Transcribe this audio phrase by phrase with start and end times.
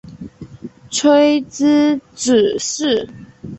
[0.89, 3.07] 傕之子式。